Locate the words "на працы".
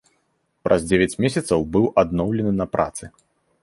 2.61-3.03